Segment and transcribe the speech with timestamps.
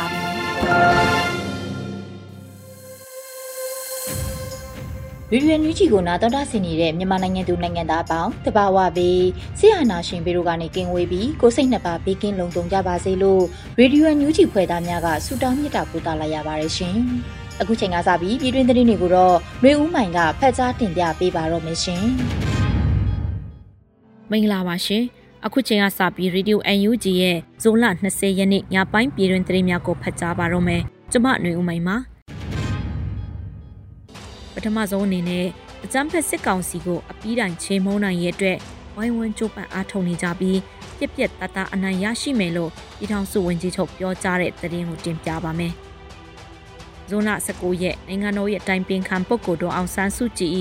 [5.33, 9.23] ဗီဒီယိုညူချီကိုနာတော်တာဆင်နေတဲ့မြန်မာနိုင်ငံသူနိုင်ငံသားအပေါင်းတဘာဝပြီး
[9.59, 13.43] ဆရာနာရှင်ပေတို့ကနေကင်းဝေးပြီးကိုစိတ်နှစ်ပါးဘေးကင်းလုံခြုံကြပါစေလို့
[13.79, 16.95] ရေဒီယိုညူချီဖွဲ့သားများကဆုတောင်းမြတ်တာပို့သလာရပါတယ်ရှင်။
[17.61, 22.03] အခုချိန်ကစပြီးပြည်တွင်းသတင်းတွေကိုတော့ရွေဦးမိုင်ကဖတ်ကြားတင်ပြပေးပါတော့မယ်ရှင်။
[24.31, 25.05] မင်္ဂလာပါရှင်။
[25.45, 31.95] အခုချိန်ကစပြီး Radio UNG ရဲ့ဇွန်လ20ရက်နေ့ညပိုင်းပြည်တွင်သတင်းများကိုဖတ်ကြားပါတော့မယ်။ကျွန်မຫນွေဦးမိုင်ပါ။
[34.53, 35.45] ပထမဆုံးအနေနဲ့
[35.83, 38.57] အကြမ်းဖက်စစ်ကောင်စီကိုအပီးတိုင်ချိန်မုံနိုင်ရဲ့အတွက်
[38.95, 40.59] ဝိုင်းဝန်းကြိုးပမ်းအားထုတ်နေကြပြီး
[40.97, 45.73] ပြက်ပြက်တတအနိုင်ရရှိမယ်လို့ပြည်ထောင်စုဝန်ကြီးချုပ်ပြောကြားတဲ့သတင်းကိုတင်ပြပါမယ်။
[47.09, 50.51] ဇွန်လ19ရက်နိုင်ငံတော်ရဲ့တိုင်ပင်ခံပုဂ္ဂိုလ်တော်အောင်ဆန်းစုကြည်၏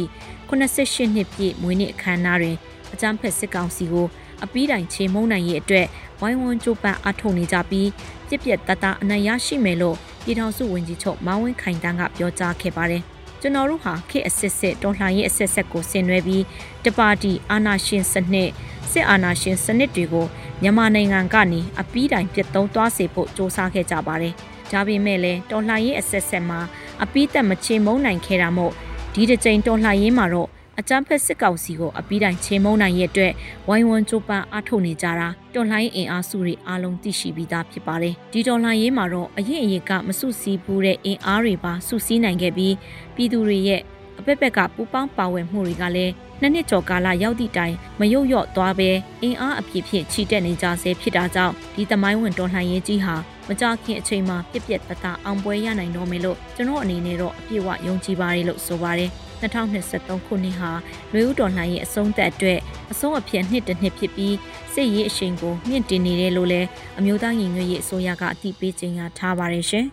[0.49, 2.57] 88နှစ်ပြည့်မွေးနေ့အခမ်းအနားတွင်
[2.93, 4.07] အကြမ်းဖက်စစ်ကောင်စီကို
[4.45, 5.87] အပီးတိုင်ချိန်မုံနိုင်ရဲ့အတွက်
[6.21, 7.89] ဝိုင်းဝန်းကြိုးပမ်းအားထုတ်နေကြပြီး
[8.29, 13.03] ပြက်ပြက်တတအနိုင်ရရှိမယ်လို့ပြည်ထောင်စုဝန်ကြီးချုပ်မောင်ဝင်းခိုင်တန်းကပြောကြားခဲ့ပါတယ်။
[13.41, 16.45] ကျွန်တော်တို့ဟာခေတ်အစစ်စစ်တော်လှန်ရေးအစစ်စစ်ကိုဆင်နွှဲပြီး
[16.85, 18.51] တပါတီအာဏာရှင်စနစ်
[18.93, 20.27] စစ်အာဏာရှင်စနစ်တွေကို
[20.63, 24.35] မြန်မာနိုင်ငံကနေအပီးတိုင်ပြတ်သုံးသွားစေဖို့စ조사ခဲ့ကြပါတယ်။
[24.73, 26.61] ဒါပေမဲ့လည်းတော်လှန်ရေးအစစ်စစ်မှာ
[27.03, 28.73] အပီးသက်မချေမုန်းနိုင်ခဲ့တာမို့
[29.15, 30.51] ဒီတစ်ကြိမ်တော်လှန်ရေးမှာတော့
[30.81, 33.33] အကြမ်းဖက်စစ်ကောင်စီကိုအပီးတိုင်ချေမုန်းနိုင်ရဲ့အတွက်
[33.69, 42.75] ဝိုင်းဝန်းကြိုးပမ်းအားထုတ်နေကြတာတော်လှန်ရေးအင်အားစုတွေအားလုံးသိရှိပြီးသားဖြစ်ပါတယ်။ဒီတော်လှန်ရေးမှာတော့အရင်အရင်ကမစုစည်းဘူးတဲ့အင်အားတွေပါစုစည်းနိုင်ခဲ့ပြီး
[43.15, 43.81] ပြည်သူတွေရဲ့
[44.19, 48.91] အပက်ပက်ကပူပေါင်းပါဝင်မှုတွေကလည်းနှစ်နှစ်ကျော်ကာလရောက်သည့်တိုင်မယုတ်လျော့သွားပဲ
[49.23, 53.15] အင်အားအပြည့်ဖြင့်ချီတက်နေကြဆဲဖြစ်တာကြောင့်ဒီသမိုင်းဝင်တော်လှန်ရေးကြီးဟာ
[53.51, 60.71] မကြခင်အချိန်မှာပြက်ပြက်တတအောင်ပွဲရနိုင်တော့မယ်လို့ကျွန်တော်အနေနဲ့တော့အပြည့်အဝယုံကြည်ပါတယ်လို့ဆိုပါတယ်။2023ခုနှစ်ဟာ
[61.13, 62.59] လွေဦးတော်လှန်ရေးအဆုံးသက်အတွက်
[62.93, 64.35] အဆုံးအဖြစ်နှစ်တစ်နှစ်ဖြစ်ပြီး
[64.75, 66.69] စစ်ရေးအရှိန်ကိုမြင့်တင်နေတယ်လို့လည်း
[66.99, 69.87] အမျိုးသားညီညွတ်ရေးအစိုးရကအတည်ပြုကြေညာထားပါတယ်ရှင်။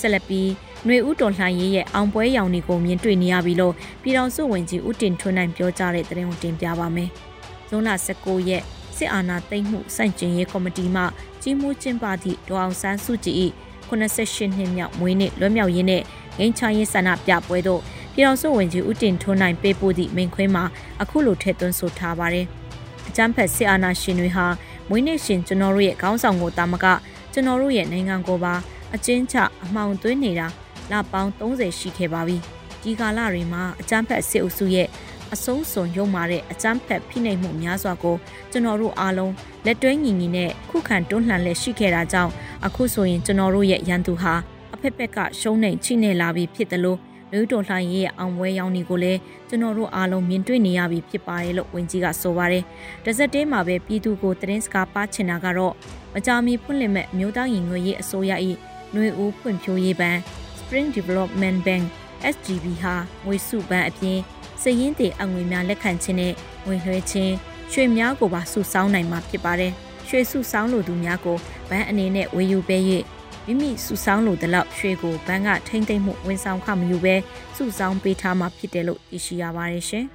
[0.00, 0.48] ဆက်လက်ပြီး
[0.84, 7.08] ຫນွေဦးတော်လှန်ရေးရဲ့အောင်ပွဲရောင်တွေကိုမြင်တွေ့နေရပြီလို့ပြည်တော်စုဝင်ကြီးဦးတင်ထွန်းနိုင်ပြောကြားတဲ့သတင်းကိုတင်ပြပါမယ်။
[7.68, 8.64] ဇွန်လ19ရက်
[8.96, 11.02] စစ်အာဏာသိမ်းမှုစန့်ကျင်ရေးကော်မတီမှ
[11.42, 13.36] ကြီးမှုကျင်းပသည့်ဒေါအောင်ဆန်းစုကြည်၏
[13.88, 16.02] 88နှစ်မြောက်မွေးနေ့လွှဲမြောက်ရေးနဲ့
[16.38, 17.80] ငိမ့်ချရေးဆန္ဒပြပွဲတို့
[18.14, 20.64] ပြည်တော်စုဝင်ကြီးဦးတင်ထွန်းနိုင်ပေးပို့သည့်မိန်ခွင်းမှာ
[21.02, 22.46] အခုလိုထည့်သွင်းဆိုထားပါတယ်။
[23.08, 24.46] အကြမ်းဖက်စစ်အာဏာရှင်တွေဟာ
[24.88, 26.86] မွေးနေ့ရှင်ကျွန်တော်တို့ရဲ့ခေါင်းဆောင်ကိုတာမက
[27.32, 28.54] ကျွန်တော်တို့ရဲ့နိုင်ငံကိုပါ
[28.94, 30.46] အကျဉ်းချအမှောင်သွင်းနေတာ
[30.90, 32.36] လပေါင်း30ရှိခဲ့ပါပြီ။
[32.82, 34.88] ဒီကာလတွေမှာအကြမ်းဖက်စစ်အုပ်စုရဲ့
[35.34, 38.16] အဆုံးစွန်ရုံမာတဲ့အကြမ်းဖက်ဖိနှိပ်မှုများစွာကို
[38.50, 39.32] ကျွန်တော်တို့အားလုံး
[39.66, 42.32] လက်တွဲညီညီနဲ့ခုခံတွန်းလှန်လက်ရှိခဲ့တာကြောင့်
[42.66, 44.34] အခုဆိုရင်ကျွန်တော်တို့ရဲ့ရန်သူဟာ
[44.74, 46.98] အဖက်ဖက်ကရှုံးနေချိနေလာပြီဖြစ်တယ်လို့
[47.32, 52.64] လူတော်လှိုင်းရဲ့အောင်ပွဲရောင်းနေကိုလည်းကျွန်တော်တို့အားလုံးမြင်တွေ့နေရပြီဖြစ်ပါတယ်လို့ဝန်ကြီးကဆိုပါတယ်။
[53.04, 55.74] တစက်တဲမှာပဲပြည်သူကိုသတင်းစကားပါချင်တာကတော့
[56.14, 58.32] မကြာမီဖွင့်လှစ်မဲ့မြို့သားရင်ငွေရေးအစိုးရ၏
[58.92, 60.18] ຫນွေဦးဖွံ့ဖြိုးရေးဘဏ်
[60.58, 61.84] Spring Development Bank
[62.34, 62.94] SGB ဟာ
[63.24, 64.18] ငွေစုဘဏ်အပြင်
[64.62, 66.34] စည်ရင်းတည်အငွေများလက်ခံခြင်းနဲ့
[66.66, 67.34] ငွေလွှဲခြင်း
[67.72, 69.72] ရွှေများကိုပါစုဆောင်းနိုင်မှာဖြစ်ပါတယ်။
[70.08, 71.36] ရွှေစုဆောင်းလိုသူများကို
[71.70, 72.82] ဘဏ်အနေနဲ့ဝယ်ယူပေး၍
[73.46, 77.14] မိမိစုဆောင်းလိုတဲ့လောက်ရွှေကိုဘဏ်ကထိမ့်သိမ့်မှုဝန်ဆောင်ခမယူဘဲ
[77.56, 80.04] စုဆောင်းပေးထားမှာဖြစ်တယ်လို့သိရှိရပါတယ်ရှင်။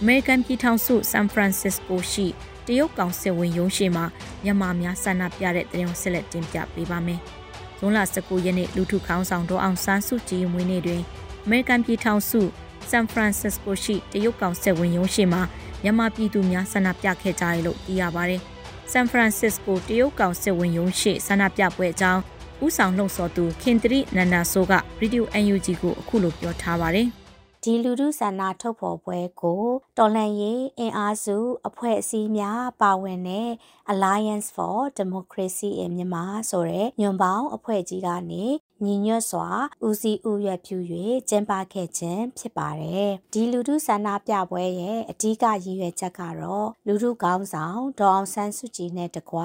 [0.00, 2.26] အမေရိကန်ပြည်ထောင်စုဆန်ဖရန်စစ္စကိုရှိ
[2.66, 4.04] တရုတ်ကောင်စစ်ဝင်ရုံးရှိမှာ
[4.44, 7.20] မြန်မာများဆန္ဒပြတဲ့တဲ့ရုံဆက်လက်တင်ပြပေးပါမယ်။
[7.78, 11.02] ဇွန်လ19ရက်နေ့လူထုခေါင်းဆောင်ဒေါအောင်ဆန်းစုကြည်မွေးနေ့တွင်
[11.50, 12.40] အမေရိကန်ပြည်ထောင်စု
[12.90, 15.42] ဆန်ဖရန်စစ္စကိုရှိတရုတ်ကောင်စစ်ဝင်ရုံးရှိမှာ
[15.82, 18.40] မြန်မာပြည်သူများဆန္ဒပြခဲ့ကြတယ်လို့သိရပါတယ်။
[18.92, 22.22] ဆန်ဖရန်စစ္စကိုတရုတ်ကောင်စစ်ဝင်ရုံးရှိဆန္ဒပြပွဲအကြောင်း
[22.64, 27.08] ဥဆောင်လှုံ့ဆော်သူခင်တရီနန္ဒာဆိုးကရေဒီယို UNG ကိုအခုလိုပြောထားပါတယ်
[27.62, 29.62] ဒီလူထုဆန္ဒထုတ်ဖော်ပွဲကို
[29.98, 31.36] တော်လှန်ရေးအင်အားစု
[31.68, 33.48] အဖွဲ့အစည်းများပါဝင်တဲ့
[33.92, 38.44] Alliance for Democracy in Myanmar ဆိုတဲ့ညွန်ပေါင်းအဖွဲ့ကြီးကနေ
[38.84, 39.48] ညီညွတ်စွာ
[39.86, 40.76] ဦးစီးဦးရွက်ပြု၍
[41.28, 49.38] ကျင်းပခဲ့ခြင်းဖြစ်ပါတယ်။ဒီလူထုဆန္ဒပြပွဲရဲ့အဓိကရည်ရွယ်ချက်ကတော့လူထုကောင်းဆောင်ဒေါအောင်ဆန်းစုကြည်နဲ့တကွ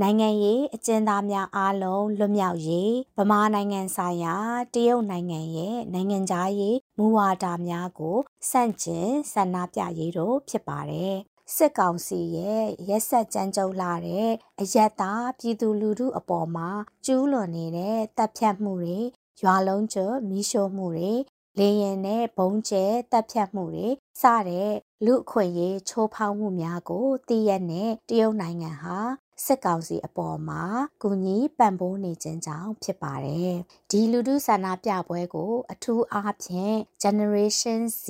[0.00, 4.36] နိုင်ငံရေးအကျဉ်းသားများအားလုံးလွတ်မြောက်ရေးဗမာနိုင်ငံဆိုင်ရာ
[4.74, 8.18] တရုတ်နိုင်ငံရဲ့နိုင်ငံသားရေးမူဝါဒများကို
[8.50, 11.16] စန့်ကျင်ဆန္ဒပြရေးတို့ဖြစ်ပါတယ်။
[11.56, 14.30] စစ်ကောင်စီရဲ့ရက်ဆက်ကြမ်းကြုတ်လာတဲ့
[14.60, 16.68] အယက်သားပြည်သူလူထုအပေါ်မှာ
[17.06, 18.98] ကျူးလွန်နေတဲ့တပ်ဖြတ်မှုတွေ
[19.42, 21.12] ရွာလုံးကျွမီးရှို့မှုတွေ
[21.58, 23.88] လေရင်နဲ့ဘုံကျဲတပ်ဖြတ်မှုတွေ
[24.20, 24.72] စတဲ့
[25.04, 28.98] လူအခွင့်ရေးချိုးဖောက်မှုများကိုတည်ရတဲ့တရုတ်နိုင်ငံဟာ
[29.44, 30.62] စစ်ကောင်စီအပေါ်မှာ
[31.02, 33.54] ကူညီပံ့ပိုးနေခြင်းကြောင့်ဖြစ်ပါတယ်။
[33.90, 38.06] ဒီလူထုဆန္ဒပြပွဲကို အထူးအားဖြင့် Generation Z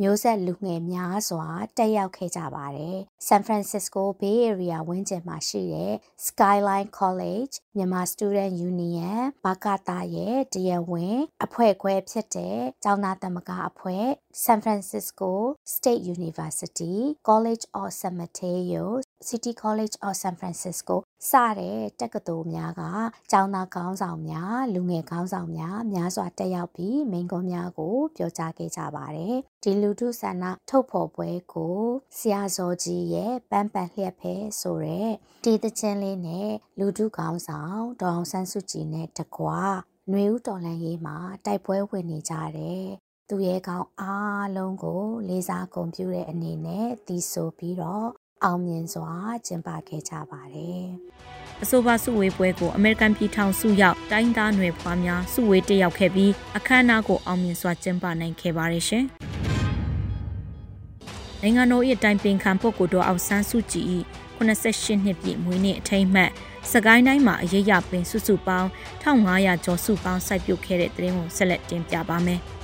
[0.00, 2.98] မျိုးဆက်လူငယ်များစွာတက်ရောက်ခဲ့ကြပါတယ်။
[3.28, 5.94] San Francisco Bay Area ဝန်းကျင်မှာရှိတဲ့
[6.26, 14.06] Skyline College မြန်မာ Student Union ဘာကာတာရဲ့တရားဝင်အဖွဲ့ခွဲဖြစ်တဲ့ကျောင်းသားသမဂ္ဂအဖွဲ့
[14.44, 16.94] San Francisco State University
[17.28, 20.96] College of San Mateo City College of San Francisco
[21.30, 22.82] စတဲ့တက္ကသိုလ်များက
[23.30, 31.80] ကျောင်းသားခေါင်းဆောင်များလူငယ်ခေါင်းဆောင်များများစွာတက်ရောက်ပြီးမိန့်ခွန်းများကို ပြောကြားခဲ့ကြပါတယ်။ဒီလူထုဆန္ဒထုတ်ဖော်ပွဲကို
[32.16, 35.10] ဆရာဇော်ကြီးရဲ့ပန်းပန်လျက်ဖဲဆိုတဲ့
[35.44, 39.60] ဒီသချင်းလေးနဲ့လူထုခေါင်းဆောင်ဒေါအောင်ဆန်းစုကြည်နဲ့တကွာ
[40.10, 42.88] ຫນွေဦးတော်လန်ရေးမှာတိုက်ပွဲဝင်နေကြတယ်
[43.30, 48.08] သူရဲ့ကောင်းအားလုံးကိုလေးစားဂုဏ်ပြုတဲ့အနေနဲ့တည်ဆိုပြီးတော့
[48.44, 49.12] အောင်မြင်စွာ
[49.46, 50.84] ကျင်းပခဲ့ကြပါတယ်။
[51.62, 59.04] အဆိုပါစုဝေးပွဲကိုအမေရိကန်ပြည်ထောင်စုရောက်တိုင်းသားနွယ်ဖွားများစုဝေးတက်ရောက်ခဲ့ပြီးအခမ်းအနားကိုအောင်မြင်စွာကျင်းပနိုင်ခဲ့ပါတယ်ရှင်။
[61.42, 63.84] နိုင်ငံတော်၏တိုင်ပင်ခံပုဂ္ဂိုလ်တော်အောင်ဆန်းစုကြည်၏
[64.38, 66.30] 88နှစ်ပြည့်မွေးနေ့အထိမ်းအမှတ်
[66.72, 68.68] စကိုင်းတိုင်းမှာအရေးရပင်စုစုပေါင်း
[69.02, 72.42] 1500ကျော်စုပေါင်းစိုက်ပြုတ်ခဲ့တဲ့တရင်ကိုဆက်လက်တင်ပြပါမယ်။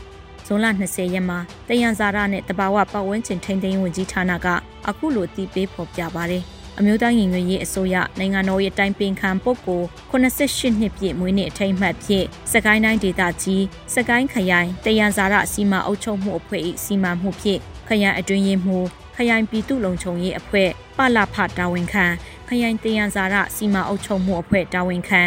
[0.46, 1.38] ဇွန်လ20ရက်မှာ
[1.68, 4.46] တယံဇာရနဲ့တဘာဝပတ်ဝန်းကျင်ထိန်းသိမ်းဝင်ကြီးဌာနက
[4.88, 6.44] အခုလိုတည်ပေးဖော်ပြပါတယ်။
[6.78, 13.64] အမျိုးသားရင်ငွေရေးအစိုးရနိုင်ငံတော်ရဲ့တိုင်ပင်ခံပုဂ္ဂိုလ်88နှစ်ပြည့်မွေးနေ့အထိမ်းအမှတ်ဖြင့်စကိုင်းတိုင်းဒေသကြီး
[13.94, 18.86] စကိုင်းခရိုင်တယံဇာရစီမံအုပ်ချုပ်မှုအဖွဲ့၏စီမံမှုဖြင့်ခရိုင်အတွင်းရေးမှူး
[19.16, 22.06] ခရိုင်ပြည်သူ့လုံခြုံရေးအဖွဲ့ပလဖတာဝန်ခံ
[22.48, 25.22] ခရိုင်တယံဇာရစီမံအုပ်ချုပ်မှုအဖွဲ့တာဝန်ခံ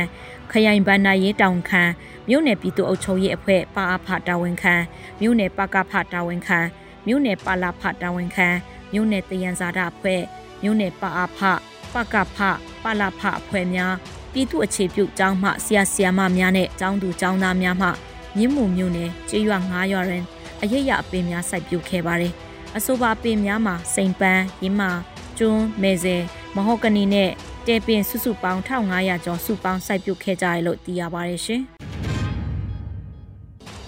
[0.51, 1.83] ခရိုင်ဗန္နာရေးတောင်ခံ
[2.29, 4.75] မြို့နယ်ပြည်သူ့အုပ်ချုပ်ရေးအဖွဲ့ပါအဖတာဝန်ခံ
[5.21, 6.59] မြို့နယ်ပကဖတာဝန်ခံ
[7.07, 8.47] မြို့နယ်ပါလာဖတာဝန်ခံ
[8.93, 10.21] မြို့နယ်တယံဇာတာအဖွဲ့
[10.61, 11.39] မြို့နယ်ပါအဖ
[11.93, 12.37] ပကဖ
[12.83, 13.93] ပါလာဖအဖွဲ့များ
[14.31, 17.89] ပြည်သူ့အခြေပြုကျောင်းမှဆရာဆရာမများနဲ့ကျောင်းသူကျောင်းသားများမှ
[18.37, 20.23] မြင်းမှုမြို့နယ်ကျေးရွာ9ရွာတွင်
[20.61, 22.33] အရရအပင်များစိုက်ပျိုးခဲ့ပါတယ်။
[22.77, 24.91] အဆိုပါပင်များမှာစိန်ပန်းရင်းမာ
[25.37, 26.15] ကျွန်းမဲစဲ
[26.57, 27.29] မဟော့ကနီနဲ့
[27.67, 31.61] တဲပင်စုစုပေါင်း1500ကျော်စုပေါင်းစိုက်ပျိုးခဲ့ကြရလို့သိရပါတယ်ရှင်။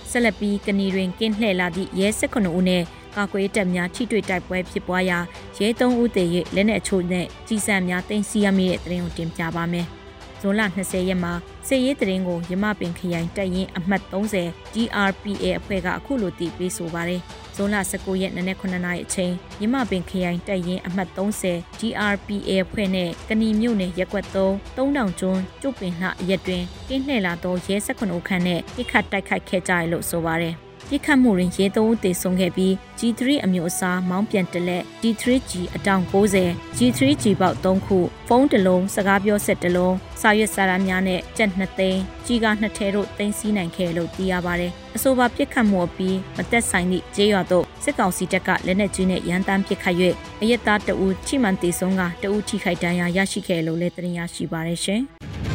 [0.09, 2.83] ဆက်လက်ပြီးကဏီတွင်ကင်းလှည့်လာသည့်ရဲ19ဦးနဲ့
[3.15, 5.19] ကာကွယ်တပ်များထိတွေ့တိုက်ပွဲဖြစ်ပွားရာ
[5.57, 6.23] ရဲ3ဦးသေ၍
[6.55, 9.85] လက်နက်အချို့နဲ့ကြီးစံများတင်စီရမိတဲ့တရင်ကိုတင်ပြပါမယ်။
[10.41, 11.33] ဇွန်လ20ရက်မှာ
[11.67, 17.21] စစ်ရေးတရင်ကိုရမပင်ခရိုင်တပ်ရင်းအမှတ်30 GRPA အဖွဲ့ကအခုလိုတည်ပြီးဆိုပါတယ်။
[17.61, 21.09] ဇွန်လ19ရက်နေ့နက်9နာရီအချိန်မြမပင်ခရိုင်တပ်ရင်းအမှတ်
[21.47, 24.35] 30 GRPA ဖွဲ့နဲ့ကဏီမြို့နယ်ရက်ကွက်3
[24.77, 30.55] 3000ကျွန်းကျုပ်ပင်လှရက်တွင်ကင်းလှည့်လာသောရဲ18ဦးခန့်နဲ့ပြစ်ခတ်တိုက်ခိုက်ခဲ့ကြရလို့ဆိုပါတယ်။
[30.91, 36.03] ပြစ်ခတ်မှုတွင်ရဲသုံးဦးသေဆုံးခဲ့ပြီး G3 အမျိုးအစားမောင်းပြန်တလက် D3G အတောင်
[36.39, 49.95] 90 G3G ပေါက်3ခုဖုန်းတစ်လုံးစကားပြောဆက်တစ်လုံးစာရွက်စာတမ်းများနဲ့ကြက်2သိန်းကြီးကား2ထဲတို့တင်စီနိုင်ခဲ့လို့သိရပါတယ်။အဆိုပါပြစ်ခတ်မှုအပြီးမသက်ဆိုင်သည့်ကျေးရွာတို့စစ်ကောင်စီတပ်ကလက်နက်ကြီးနဲ့ရန်တမ်းပစ်ခတ်၍
[50.41, 55.03] အရက်သားတအူးချိမှန်တေဆုံးကတအူးထိခိုက်ဒဏ်ရာရရှိခဲ့လို့လည်းတင်ရရှိပါတယ်ရှင်။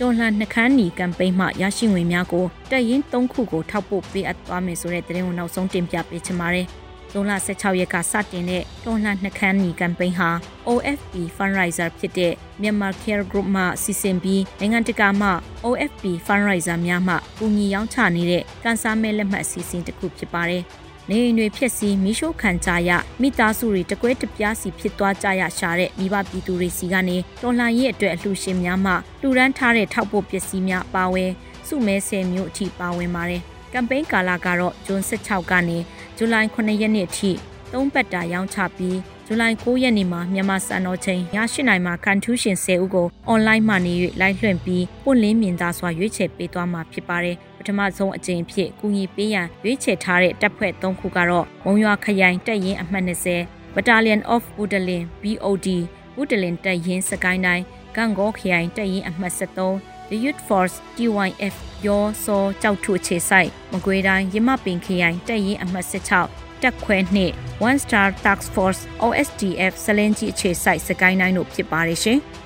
[0.00, 6.66] တော်လှန်နှခမ်းနီကမ်ပိန်းမှရရှိငွေများကိုတက်ရင်၃ခုကိုထောက်ပို့ပေးအပ်သွားမယ်ဆိုတဲ့သတင်းကိုနောက်ဆုံးတင်ပြပေးချင်ပါတယ်။
[7.10, 10.30] ဇွန်လ16ရက်ကစတင်တဲ့တော်လှန်နှခမ်းနီကမ်ပိန်းဟာ
[10.68, 15.30] OFP Fundraiser ဖြစ်တဲ့ Myanmar Care Group မှစီစဉ်ပြီးနိုင်ငံတကာမှ
[15.66, 20.62] OFP Fundraiser များမှကူညီရောင်းချနေတဲ့ကန်ဆာမဲလက်မှတ်အစီအစဉ်တစ်ခုဖြစ်ပါတယ်။
[21.10, 22.90] နေအိမ်တွေဖြစ်စီမိရှို့ခံကြရ
[23.20, 31.30] မိသားစုတွေတကွဲတပြားစီဖြစ်သွားကြရရှာတဲ့မိဘပြည်သူတွေစီကနေတော်လှန်ရေးအတွက်အလှူရှင်များမှလှူဒန်းထားတဲ့ထောက်ပို့ပစ္စည်းများပါဝင်
[31.66, 35.78] စုမဲဆယ်မျိုးအထိပါဝင်ပါတယ်။ကမ်ပိန်းကာလကတော့ဂျွန်16ကနေ
[36.16, 37.30] ဇူလိုင်9ရက်နေ့အထိ
[37.72, 55.68] သုံးပတ်တာရောင်းချပြီးဇူလိုင်9ရက်နေ့မှာမြန်မာစံတော်ချိန်ည8:00နာရီမှာကန်ထူးရှင်10ဦးကိုအွန်လိုင်းမှနေ၍လိုက်လွှင့်ပြီးပွင့်လင်းမြင်သာစွာရွေးချယ်ပေးသွားမှာဖြစ်ပါတယ်။ ပထမဆုံးအကြိမ်ဖြစ်ကူညီပေးရန်ရွေးချယ်ထားတဲ့တပ်ဖွဲ့၃ခုကတော့မုံရွာခရိုင်တပ်ရင်းအမှတ်20 Battalion of Woodland BOD
[56.16, 57.64] ဝူဒလင်တပ်ရင်းစကိုင်းတိုင်း
[57.96, 61.54] ကံကောခရိုင်တပ်ရင်းအမှတ်73 The Youth Force TYF
[61.86, 67.32] ရောစောကြောက်ထုအခြေဆိုင်မကွေးတိုင်းရမပင်ခရိုင်တပ်ရင်းအမှတ်16တက်ခွဲနှင့်
[67.68, 72.20] One Star Task Force OSDF စလင်းကြီးအခြေဆိုင်စကိုင်းတိုင်းတို့ဖြစ်ပါတယ်ရှင်။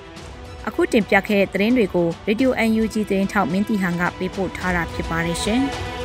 [0.67, 5.61] အခုတင်ပြခဲ့တဲ့သတင်းတွေကို Radio UNG သတင်းထောက်မင်းတီဟန်ကပေးပို့ထားတာဖြစ်ပါတယ်ရှင်။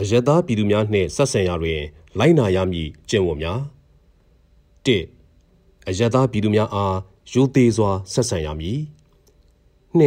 [0.00, 1.80] အယက်သားပြည်သူများနှင့်ဆက်ဆံရာတွင်
[2.18, 3.60] လိုက်နာရမည်ကျင့်ဝတ်များ
[4.86, 4.88] ၁
[5.88, 6.96] အယက်သားပြည်သူများအား
[7.32, 8.78] ရိုသေစွာဆက်ဆံရမည်
[9.98, 10.02] ၂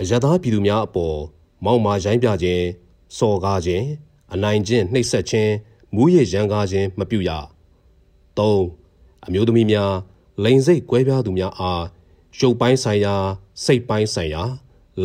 [0.00, 1.18] အယက်သားပြည်သူများအပေါ်
[1.64, 2.64] မောက်မာရိုင်းပြခြင်း
[3.18, 3.86] စော်ကားခြင်း
[4.32, 5.52] အနိုင်ကျင့်နှိပ်စက်ခြင်း
[5.94, 7.30] မူးယစ်ရန်ကားခြင်းမပြုရ
[8.38, 8.79] ၃
[9.26, 9.92] အမျိုးသမီးများ
[10.44, 11.84] လိန်စိတ်ကွဲပြားသူများအား
[12.38, 13.14] ရုပ်ပိုင်းဆိုင်ရာ
[13.64, 14.42] စိတ်ပိုင်းဆိုင်ရာ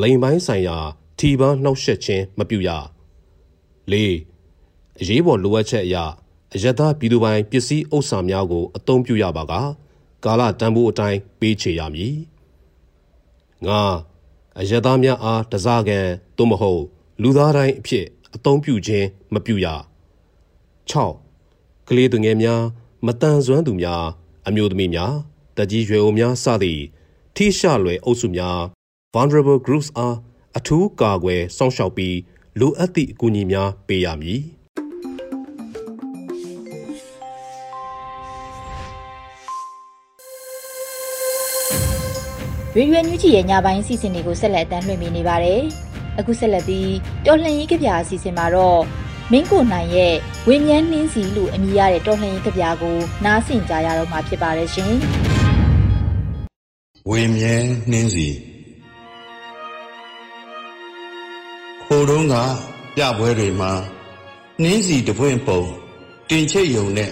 [0.02, 0.78] လိန်ပိုင်းဆိုင်ရာ
[1.20, 2.70] ထီပန်းနှောက်ယှက်ခြင်းမပြုရ
[3.92, 3.96] ၄
[5.00, 5.98] အရေးပေါ်လိုအပ်ချက်အရ
[6.54, 9.54] အယက်သားပြည်သူပိုင်ပစ္စည်းဥစ္စာများကိုအသုံးပြုရပါက
[10.26, 12.16] ကာလတန်ဖိုးအတိုင်းပေးချေရမည်
[13.66, 13.82] ငါ
[14.60, 16.08] အယက်သားများအားတစားကန်
[16.38, 16.84] သို့မဟုတ်
[17.22, 18.06] လူသားတိုင်းအဖြစ်
[18.36, 19.68] အသုံးပြုခြင်းမပြုရ
[20.92, 22.62] 6ကလေးသူငယ်များ
[23.06, 24.04] မတန်ဆွမ်းသူများ
[24.48, 25.14] အမျိုးသမီးများ
[25.58, 26.82] တကြီးရွယ်အိုများစသည့်
[27.36, 28.60] ထိရှလွယ်အုပ်စုများ
[29.14, 30.16] vulnerable groups အား
[30.58, 32.18] အထူးကာကွယ်စောင့်ရှောက်ပြီး
[32.60, 34.42] လိုအပ်သည့်အကူအညီများပေးရမည်
[42.76, 45.62] ရွေရွယ်ညူးကြီးရဲ့ညပိုင်းအစီအစဉ်တွေကိုဆက်လက်အတန်းလွှင့်ပေးနေပါတယ်။
[46.20, 46.92] အခုဆက်လက်ပြီး
[47.26, 48.82] တော်လှန်ရေးကြပြအစီအစဉ်မှာတော့
[49.32, 50.16] မင်းကိုနိုင်ရဲ့
[50.48, 54.94] ဝင်းမြန်းနှင်းစီလို့အမည်ရတဲ့တော်လှန်ရေးကြပြကိုနားဆင်ကြရတော့မှာဖြစ်ပါတယ်ရှင်။
[57.10, 58.28] ဝင်းမြန်းနှင်းစီ
[61.86, 62.36] ဟိုတုန်းက
[62.96, 63.72] ပြပွဲတွေမှာ
[64.62, 65.62] နှင်းစီတပွင့်ပုံ
[66.30, 67.12] တင်ချိတ်ယုံနဲ့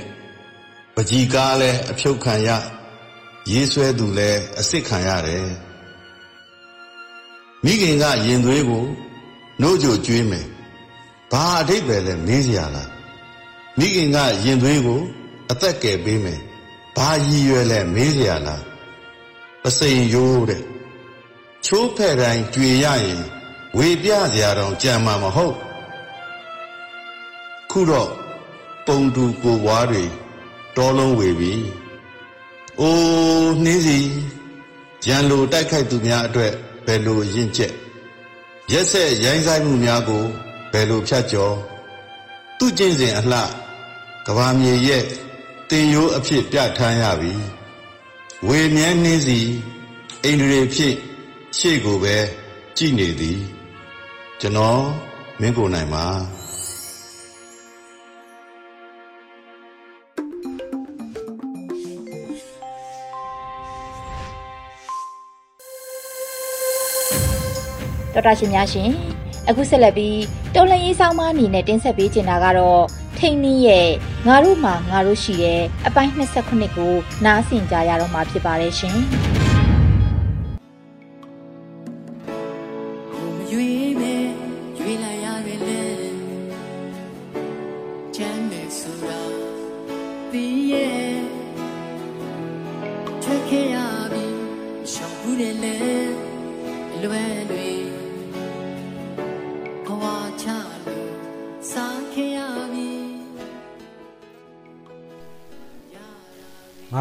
[0.95, 2.49] ပကြီးကားလဲအဖြုတ်ခံရ
[3.51, 5.47] ရေးဆွဲသူလဲအစ်စ်ခံရတယ်
[7.63, 8.85] မိခင်ကရင်သွေးကို
[9.61, 10.45] နှုတ်ကြကျွေးမယ်
[11.33, 12.89] ဘာအထိပ္ပယ်လဲမေးစရာလား
[13.77, 15.01] မိခင်ကရင်သွေးကို
[15.51, 16.41] အသက်ကယ်ပေးမယ်
[16.97, 18.63] ဘာရည်ရွယ်လဲမေးစရာလား
[19.63, 20.63] ပစိန်ရိုးတဲ့
[21.65, 23.21] ချိုးဖဲ့တိုင်းကြွေရရင်
[23.77, 25.55] ဝေပြစရာတော့ကြံမှာမဟုတ်
[27.71, 28.11] ခုတော့
[28.85, 30.03] ပုံတူကိုွားတွေ
[30.75, 31.53] တောလုံးဝေပြီ။
[32.79, 33.99] အိုးနှင်းစီ
[35.07, 36.53] ရန်လိုတိုက်ခိုက်သူများအတွက်
[36.85, 37.73] ဘယ်လိုရင့်ကျက်
[38.71, 40.25] ရက်ဆက်ရိုင်းဆိုင်မှုများကို
[40.75, 41.55] ဘယ်လိုဖြတ်ကျော်
[42.57, 43.41] သူကျင့်စဉ်အလှ
[44.25, 45.03] ကဘာမြေရဲ့
[45.69, 47.33] တင်ရိုးအဖြစ်ပြဋ္ဌာန်းရပြီ။
[48.47, 49.39] ဝေမြန်းနှင်းစီ
[50.23, 50.95] အိန္ဒြေဖြစ်
[51.57, 52.15] ရှေ့ကိုပဲ
[52.77, 53.39] ကြည်နေသည်
[54.41, 54.83] ကျွန်တော်
[55.39, 56.05] မင်းကိုနိုင်ပါ
[68.13, 68.89] တော်တာရှင်များရှင်
[69.49, 70.19] အခုဆက်လက်ပြီး
[70.55, 72.83] တော်လှန်ရေးဆောင်မအနေနဲ့တင်ဆက်ပေးချင်တာကတော့
[73.19, 73.89] ထိန်နင်းရဲ့
[74.27, 76.93] ငါတို့မှာငါတို့ရှိရဲ့အပိုင်း29ကို
[77.25, 78.97] နားဆင်ကြရတော့မှာဖြစ်ပါတယ်ရှင်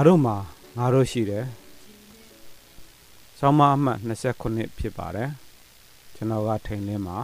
[0.07, 0.37] တို့မှာ
[0.77, 1.45] ငါတို့ရှိတယ်။
[3.39, 3.99] ဆောင်းမအမှတ်
[4.43, 5.31] 29ဖြစ်ပါတယ်။
[6.15, 7.17] ကျွန်တော်ကထိန်လင်းမှာ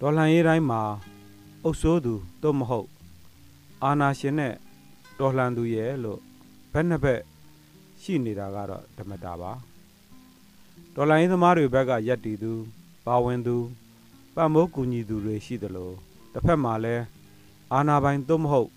[0.00, 0.82] ဒေါ်လန်ရေးတိုင်းမှာ
[1.64, 2.88] အုပ်စိုးသူသို့မဟုတ်
[3.82, 4.54] အာနာရှင်နဲ့
[5.18, 6.20] တော်လှန်သူရဲ့လို့
[6.72, 7.20] ဘက်နှစ်ဘက်
[8.02, 9.52] ရှိနေတာကတော့ဓမ္မတာပါ
[10.94, 12.52] ဒေါ်လာရင်းသမားတွေဘက်ကရက်တီသူ
[13.06, 13.56] ပါဝင်သူ
[14.34, 15.90] ပတ်မိုးကူညီသူတွေရှိသလို
[16.32, 17.04] တစ်ဖက်မှာလည်း
[17.72, 18.70] အာနာပိုင်သို့မဟုတ်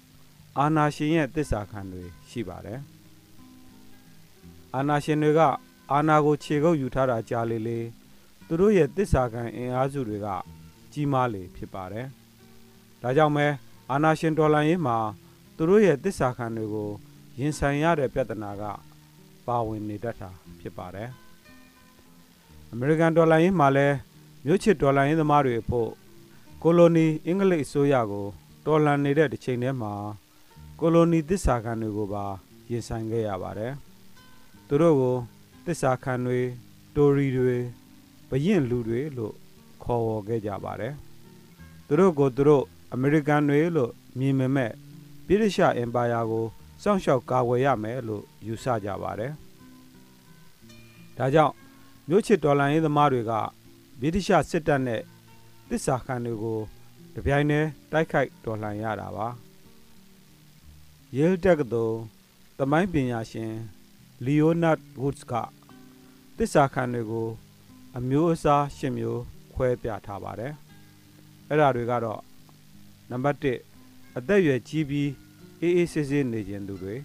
[0.60, 2.80] အာနာရှင်ရဲ့တစ္ဆာခံတွေရှိပါတယ်
[4.76, 5.42] အာနာရှင်တွေက
[5.92, 7.80] အာနာကိုခြေကုပ်ယူထားတာကြားလေလေ
[8.48, 10.28] သူတို့ရဲ့တစ္ဆာခံအင်အားစုတွေက
[10.92, 12.08] ကြီးမားလေဖြစ်ပါတယ်
[13.02, 13.48] ဒါကြောင့်မဲ
[13.92, 14.98] အာနာရှင်ဒေါ်လာရင်းမှာ
[15.56, 16.90] သူတို့ရဲ့တစ္ဆာခံတွေကို
[17.40, 18.64] ရင်ဆိုင်ရတဲ့ပြဿနာက
[19.48, 21.10] ပါဝင်နေတတ်တာဖြစ်ပါတယ်။
[22.72, 23.96] အမေရိကန်ဒေါ်လာရင်းမှာလည်း
[24.46, 25.90] မြို့ချစ်ဒေါ်လာရင်းသမားတွေအဖို့
[26.64, 28.28] ကိုလိုနီအင်္ဂလိပ်အစိုးရကို
[28.66, 29.94] တော်လှန်နေတဲ့တစ်ချိန်တည်းမှာ
[30.80, 32.26] ကိုလိုနီသစ္စာခံတွေကိုပါ
[32.72, 33.74] ရင်ဆိုင်ခဲ့ရပါတယ်။
[34.68, 35.16] သူတို့ကို
[35.66, 36.40] သစ္စာခံတွေ
[36.96, 37.58] တိုရီတွေ
[38.30, 39.34] ဘရင်လူတွေလို့
[39.84, 40.94] ခေါ်ဝေါ်ခဲ့ကြပါတယ်။
[41.88, 44.72] သူတို့ကိုသူတို့အမေရိကန်တွေလို့မြင်မဲ့
[45.28, 46.46] ဗြိတိရှအင်ပါယာကို
[46.84, 49.32] စောင့်ရှောက်ကာကွယ်ရမယ်လို့ယူဆကြပါတယ်။
[51.18, 51.54] ဒါကြောင့်
[52.08, 53.32] မြို့ချစ်တော်လှန်ရေးသမားတွေက
[54.00, 55.02] ဗြိတိရှစစ်တပ်နဲ့
[55.70, 56.60] တစ္ဆာခံတွေကို
[57.16, 59.28] တပြိုင်တည်းတိုက်ခိုက်တော်လှန်ရတာပါ။
[61.18, 61.98] Yale တက္ကသိုလ်
[62.58, 63.52] သမိုင်းပညာရှင်
[64.26, 65.34] Leonard Woods က
[66.38, 67.28] တစ္ဆာခံတွေကို
[67.98, 69.22] အမျိုးအစား၈မျိုး
[69.54, 70.54] ခွဲပြထားပါတယ်။
[71.50, 72.22] အဲ့ဒါတွေကတော့
[73.10, 75.10] နံပါတ်1အသက်အရွယ်ကြီးပြီး
[75.64, 76.96] အေးအေးဆေးဆေးနေခြင်းသူတွေ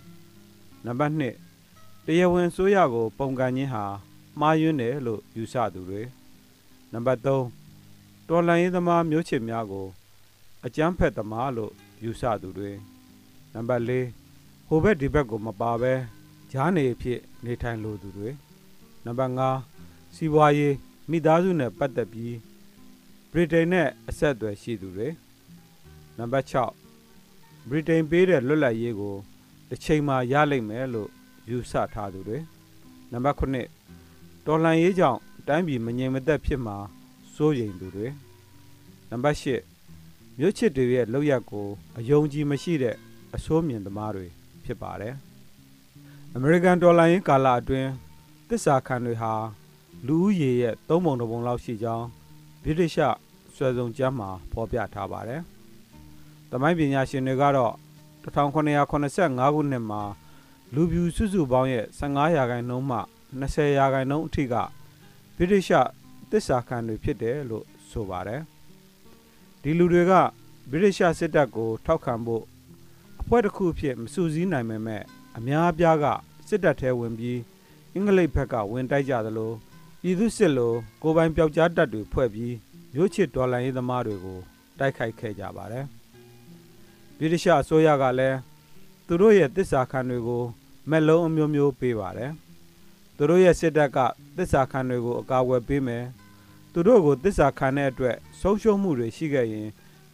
[0.84, 3.84] နံပါတ်2တရားဝင်ဆိုရကို ပုံကန်ခြင်းဟာ
[4.40, 6.02] မှားယွင်းတယ်လို့ယူဆသူတွေ
[6.92, 7.26] နံပါတ်3
[8.28, 9.86] တော်လှန်ရေးသမားမျိုးချစ်များကို
[10.64, 11.72] အကြမ်းဖက်သမားလို့
[12.04, 12.70] ယူဆသူတွေ
[13.54, 15.94] နံပါတ်4ဟိုဘက်ဒီဘက်ကိုမပါဘဲ
[16.52, 18.30] ဂျားနေဖြစ် နေထိုင်လိုသူတွေ
[19.04, 19.34] နံပါတ်
[19.74, 20.74] 5စီးပွားရေး
[21.10, 22.36] မိသားစုနဲ့ပတ်သက်ပြီး
[23.32, 25.08] ဗြိတိန်နဲ့အဆက်အသွယ်ရှိသူတွေ
[26.18, 26.87] နံပါတ်6
[27.70, 29.16] ဗြိတိန်ပေးတဲ့လွတ်လပ်ရေးကို
[29.68, 31.10] တစ်ချိန်မှာရလိမ့်မယ်လို့
[31.50, 32.38] ယူဆထားသူတွေ
[33.12, 33.36] နံပါတ်
[33.86, 36.76] 9တော်လှန်ရေးကြောင့်တိုင်းပြည်မငြိမ်မသက်ဖြစ်မှာ
[37.34, 38.06] စိုးရိမ်သူတွေ
[39.10, 39.38] နံပါတ်
[39.84, 41.66] 10မြို့ချစ်တွေရဲ့လောက်ရက်ကို
[41.98, 42.96] အယုံကြည်မရှိတဲ့
[43.34, 44.26] အဆိုးမြင်သမားတွေ
[44.64, 45.14] ဖြစ်ပါတယ်
[46.34, 47.90] အမေရိကန်ဒေါ်လာရင်းကာလအတွင်း
[48.48, 49.32] တစ္ဆာခံတွေဟာ
[50.06, 52.06] လူဦးရေရဲ့သုံးပုံတစ်ပုံလောက်ရှိကြောင်း
[52.62, 53.02] ဗြိတိရှ
[53.54, 55.42] ဆွဲဆောင်ကျမ်းမှာဖော်ပြထားပါတယ်။
[56.52, 57.74] တမိုင်းပညာရှင်တွေကတော့
[58.24, 60.02] 1985ခုနှစ်မှာ
[60.74, 62.98] လူပြူစုစုပေါင်းရဲ့15ရာခိုင်နှုန်းမှ
[63.40, 64.54] 20ရာခိုင်နှုန်းအထိက
[65.36, 65.76] ဗြိတိရှ
[66.30, 68.40] တစ္ဆာခံတွေဖြစ်တယ်လို့ဆိုပါတယ်။
[69.62, 70.12] ဒီလူတွေက
[70.70, 72.44] ဗြိတိရှစစ်တပ်ကို ထောက်ခံဖို့
[73.20, 75.02] အဖွဲ့တစ်ခုအဖြစ်မစူးစီးနိုင်ပေမဲ့
[75.36, 76.04] အများအပြားက
[76.48, 77.38] စစ်တပ်ထဲဝင်ပြီး
[77.94, 79.52] အင်္ဂလိပ်ဘက်ကဝင်တိုက်ကြသလို
[80.02, 82.54] ပြည်သူစစ်လိုကိုပိုင်ပျောက်ကြားတပ်တွေဖွဲ့ပြီး
[82.94, 84.38] မြို့ချစ်ဒေါ်လာရေးသမားတွေကို
[84.78, 85.86] တိုက်ခိုက်ခဲ့ကြပါတယ်
[87.18, 88.38] ဗြိတိရှအစိုးရကလည်း
[89.06, 90.42] သူတို့ရဲ့တစ္ဆာခံတွေကို
[90.90, 92.32] မက်လုံးအမျိုးမျိုးပေးပါတယ်
[93.16, 93.98] သူတို့ရဲ့စစ်တပ်က
[94.36, 96.04] တစ္ဆာခံတွေကိုအကာအကွယ်ပေးမယ်
[96.72, 99.68] သူတို့ကိုတစ္ဆာခံတဲ့အတွက်ဆုံးရှုံးမှုတွေရှိခဲ့ရင်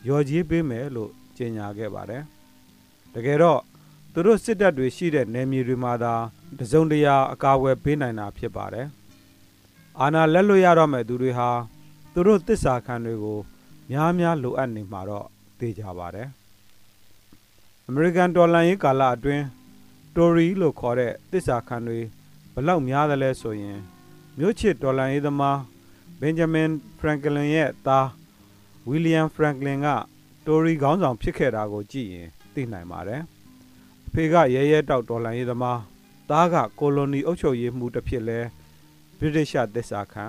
[0.09, 2.23] ရော်ကြီးပေးမယ်လို့ကြေညာခဲ့ပါတယ်
[3.15, 3.61] တကယ်တော့
[4.13, 6.15] သူတို့စစ်တပ်တွေရှိတဲ့နယ်မြေတွေမှာသာ
[6.59, 8.87] တစုံတရာအကာအကွယ်ပေးနိုင်တာဖြစ်ပါတယ်
[10.01, 11.51] အာဏာလက်လွတ်ရတော့မဲ့သူတွေဟာ
[12.13, 13.39] သူတို့တစ္ဆာခံတွေကို
[13.91, 15.27] များများလိုအပ်နေမှာတော့
[15.59, 16.29] သိကြပါတယ်
[17.89, 19.45] အမေရိကန်ဒေါ်လာရေးကာလအတွင်း
[20.15, 22.01] တိုရီလို့ခေါ်တဲ့တစ္ဆာခံတွေ
[22.55, 23.79] ဘလောက်များသလဲဆိုရင်
[24.39, 25.61] မြို့ချစ်ဒေါ်လာရေးသမား
[26.21, 26.69] ဘင်ဂျမင်
[26.99, 28.09] ဖရန်ကလင်ရဲ့သား
[28.89, 29.87] ဝီလီယံဖရန်ကလင်က
[30.47, 33.23] တိုရီခေါင်းဆောင်ဖြစ်ခဲ့တာကိုကြည့်ရင်သိနိုင်ပါတယ်
[34.07, 35.81] အဖေကရဲရဲတောက်ဒေါ်လာရေးသမား
[36.31, 38.41] သားကကိုလိုနီအုပ်ချုပ်ရေးမှုတစ်ဖြစ်လဲ
[39.19, 40.25] ဗြိတိရှသစ္စာခံ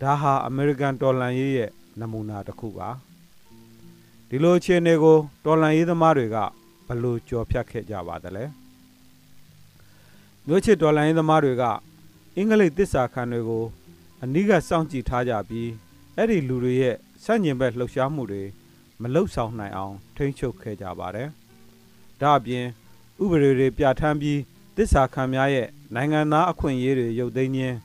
[0.00, 2.88] ဒါဟာအမေရိကန်တော်လှန်ရေးရဲ့နမူနာတစ်ခုပါ
[4.28, 6.38] ဒီလိုအခြေအနေကိုတော်လှန်ရေးသမားတွေက
[6.88, 8.44] ဘလို့ကြော်ဖြတ်ခဲ့ကြပါသလဲ
[10.46, 11.64] မြို့ချစ်တော်လှန်ရေးသမားတွေက
[12.36, 13.64] အင်္ဂလိပ်သစ္စာခံတွေကို
[14.22, 15.70] အနိကစောင့်ကြည့်ထားကြပြီး
[16.16, 18.42] အဲ့ဒီလူတွေရဲ့ဆန့်ကျင်ဘက်လှုပ်ရှားမှုတွေ
[19.02, 21.28] မလှုပ်ဆောင်နိုင်အောင် ထိန်းချုပ်ခဲ့ကြပါတယ်
[22.20, 22.66] ဒါအပြင်
[23.22, 24.38] ဥပဒေတွေပြဋ္ဌာန်းပြီး
[24.76, 27.76] တစ္ဆာခံများရဲ့နိုင်ငံသားအခွင့်အရေးတွေရုပ်သိမ်းခြင်း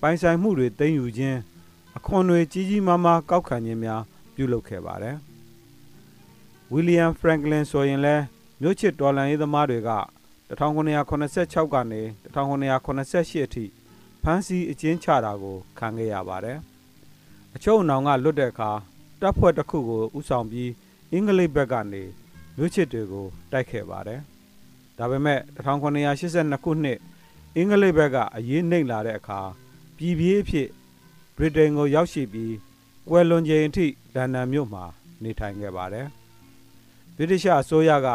[0.00, 1.38] ပိုင်ဆိုင်မှုတွေသိမ်းယူခြင်း
[1.96, 4.02] အခွန်တွေကြီးကြီးမားမားကောက်ခံခြင်းများ
[4.34, 5.16] ပြုလုပ်ခဲ့ပါတယ်။
[6.72, 8.24] ဝီလီယံဖရန်ကလင်ဆိုရင်လည်း
[8.60, 9.90] မြို့ချစ်တော်လှန်ရေးသမားတွေက
[10.50, 12.00] 1986ကနေ
[12.34, 13.64] 1988အထိ
[14.22, 16.58] ဖမ်းဆီးအကျဉ်းချတာကိုခံခဲ့ရပါတယ်။
[17.54, 18.70] အချုပ်အနှောင်ကလွတ်တဲ့အခါ
[19.20, 20.70] တပ်ဖွဲ့တစ်ခုကိုဥဆောင်ပြီး
[21.12, 22.02] အင်္ဂလိပ်ဘက်ကနေ
[22.56, 24.20] မြို့ချစ်တွေကိုတိုက်ခဲ့ပါတယ်။
[24.98, 26.98] ဒါပေမဲ့1982ခုနှစ်
[27.56, 29.40] အင်္ဂလိပ်ဘက်ကအရေးနှိမ့်လာတဲ့အခါ
[29.96, 30.68] ပြည်ပြေးအဖြစ်
[31.36, 32.54] ဗြိတိန်ကိုရောက်ရှိပြီး
[33.08, 34.84] ကွယ်လွန်ချိန်အထိလန်ဒန်မြို့မှာ
[35.22, 36.06] နေထိုင်ခဲ့ပါတယ်
[37.16, 38.08] ဗြိတိရှအစိုးရက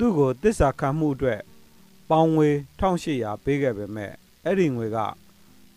[0.00, 1.40] သူ့ကိုတစ္ဆာခံမှုအတွက်
[2.10, 2.48] ပေါင်ငွေ
[2.80, 4.12] 1800ပေးခဲ့ပေမဲ့
[4.44, 4.98] အဲ့ဒီငွေက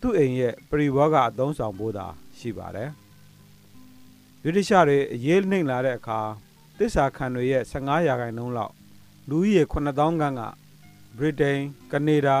[0.00, 2.06] သူ့အိမ်ရဲ့ပရိဘောကအသုံးဆောင်ဖို့သာ
[2.38, 2.90] ရှိပါတယ်
[4.42, 6.20] ဗြိတိရှတွေအရေးနှိမ့်လာတဲ့အခါ
[6.78, 8.72] တစ္ဆာခံတွေရဲ့15ရာခိုင်နှုန်းလောက်
[9.28, 10.42] လူကြီးရေ9000ခန်းက
[11.18, 11.60] ဗြိတိန်
[11.92, 12.38] ကနေဒါ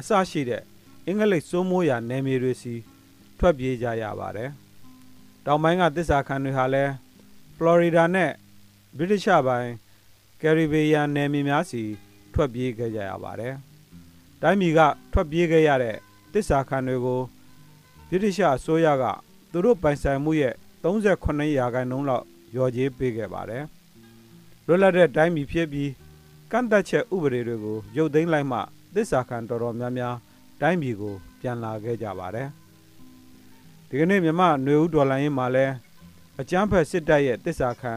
[0.00, 0.62] အစရှိတဲ့
[1.06, 2.74] အင်္ဂလိပ်စိုးမိုးရာနယ်မြေတွေစီ
[3.38, 4.50] ထွက်ပြေးကြရပါတယ်။
[5.46, 6.92] တောင်ပိုင်းကတစ္ဆာခံတွေဟာလည်း
[7.56, 8.30] ဖလော်ရီဒါနဲ့
[8.96, 9.72] ဗြိတိရှပိုင်း
[10.40, 11.82] ကယ်ရီဘီယန်နယ်မြေများစီ
[12.32, 13.54] ထွက်ပြေးခဲ့ကြရပါတယ်။
[14.42, 14.80] တိုင်းပြည်က
[15.12, 15.96] ထွက်ပြေးခဲ့ရတဲ့
[16.32, 17.20] တစ္ဆာခံတွေကို
[18.08, 19.04] ဗြိတိရှအစိုးရက
[19.50, 22.24] သူတို့ပိုင်ဆိုင်မှုရဲ့38ရာခိုင်နှုန်းလောက်
[22.56, 23.64] ရော်ကြေးပေးခဲ့ပါတယ်။
[24.66, 25.90] လွတ်လပ်တဲ့တိုင်းပြည်ဖြစ်ပြီး
[26.50, 28.58] ကန့်သက်ချက်ဥပဒေတွေကိုရုပ်သိမ်းလိုက်မှ
[28.94, 30.16] သစ္စာခံတော်တော်များများ
[30.60, 32.48] တိုင်းပြည်ကိုပြန်လာခဲ့ကြပါတယ်။
[33.88, 35.66] ဒီကနေ့မြမຫນွေဦးဒေါ်လာရင်းမှာလဲ
[36.40, 37.94] အကြမ်းဖက်စစ်တပ်ရဲ့သစ္စာခံ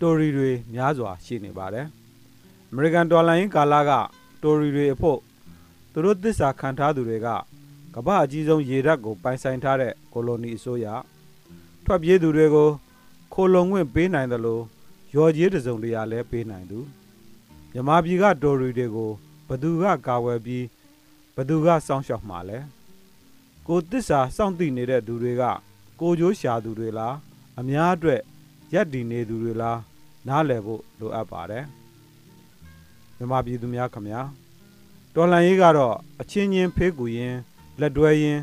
[0.00, 1.86] တိုရီတွေများစွာရှိနေပါတယ်။
[2.70, 3.90] အမေရိကန်ဒေါ်လာရင်းကာလက
[4.42, 5.18] တိုရီတွေအဖို့
[5.92, 7.28] သူတို့သစ္စာခံထားသူတွေက
[7.94, 10.86] ကမ္ဘာအကြီးဆုံးရေတပ်ကိုပိုင်ဆိုင်ထားတဲ့ကိုလိုနီအစိုးရ
[11.84, 12.68] ထွက်ပြေးသူတွေကို
[13.34, 14.62] ခိုလုံခွင့်ပေးနိုင်တယ်လို့
[15.14, 16.78] ရော်ကြီးတစုံတရာလည်းပေးနိုင်သူ
[17.72, 19.10] မြမပြည်ကတော်ရီတွေကို
[19.48, 20.64] ဘသူကကာဝယ်ပြီး
[21.36, 22.58] ဘသူကစောင့်ရှောက်မှာလဲ
[23.66, 25.42] ကိုတစ္ဆာစောင့်တည်နေတဲ့သူတွေက
[26.00, 27.14] ကိုကြိုးရှာသူတွေလား
[27.60, 28.20] အများအတွက်
[28.74, 29.78] ရက်တည်နေသူတွေလား
[30.26, 31.64] နားလည်ဖို့လိုအပ်ပါတယ်
[33.16, 34.20] မြမပြည်သူများခမညာ
[35.14, 37.34] တော်လန်ရေးကတော့အချင်းချင်းဖေးကူရင်
[37.80, 38.42] လက်တွဲရင်း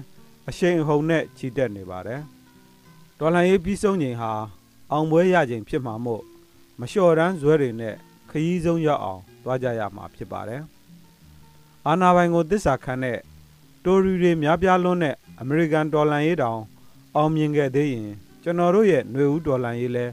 [0.49, 2.21] အရှိန်အဟုန်နဲ့ချီတက်နေပါတယ်။
[3.19, 4.31] ဒေါ်လာရေးပြီးဆုံးချိန်ဟာ
[4.91, 6.23] အောင်ပွဲရချိန်ဖြစ်မှာမို့
[6.79, 7.95] မလျှော်တန်းဇွဲတွေနဲ့
[8.29, 10.61] ခရီးဆုံးရောက်အောင်သွားကြရမှာဖြစ်ပါတယ်။
[11.87, 13.19] အာနာပိုင်ကိုတစ္ဆာခံတဲ့
[13.83, 16.59] တိုရီတွေများပြားလွန်းတဲ့အမေရိကန်ဒေါ်လာရေးတောင်
[17.15, 18.11] အောင်မြင်ခဲ့သေးရင်
[18.43, 20.05] ကျွန်တော်တို့ရဲ့ຫນွေဦးဒေါ်လာရေးလဲ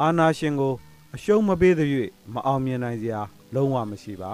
[0.00, 0.74] အာနာရှင်ကို
[1.20, 1.88] အရှုံးမပေးသေး၍
[2.34, 3.20] မအောင်မြင်နိုင်စရာ
[3.54, 4.32] လုံးဝမရှိပါ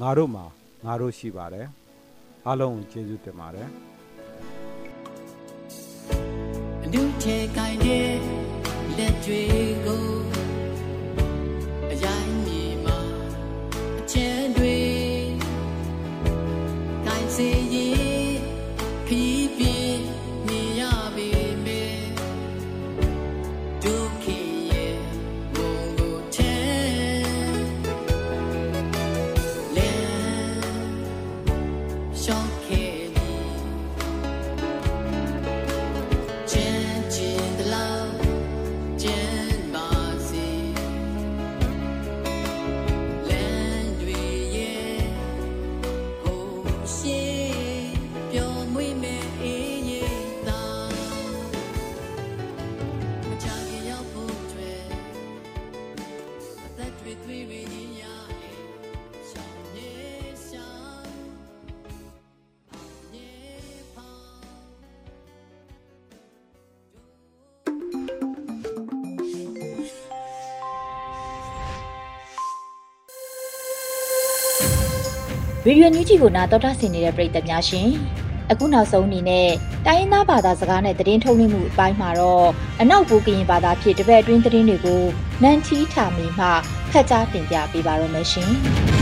[0.00, 0.44] ငါတို့မှာ
[0.84, 1.66] ငါတို့ရှိပါတယ်
[2.46, 3.68] အားလုံးကျေးဇူးတင်ပါတယ်
[6.84, 8.12] အနုထဲကိုင်းတဲ့
[8.96, 9.42] လက်တွေ
[9.86, 10.04] ကို
[11.92, 12.98] အရိုင်းမြေမှာ
[13.98, 14.78] အချမ်းတွေ
[17.06, 18.15] ကိုင်းစေရင်
[75.66, 77.88] ရေဒီယိုညူဂျီကိုနာတော်တာဆင်နေတဲ့ပရိသတ်များရှင်
[78.50, 79.48] အခုနောက်ဆုံးအနေနဲ့
[79.86, 82.48] တိုင်းရင်းသားဘာသာစကားနဲ့သတင်းထုတ်လွှင့်မှုအပိုင်းမှာတော့
[82.80, 85.02] အနောက်ဘူကရင်ဘာသာဖြင့်တပည့်အတွင်းသတင်းတွေကို
[85.42, 86.46] နန်ချီထာမီမှ
[86.90, 88.95] ဖတ်ကြားတင်ပြပေးပါရမရှင်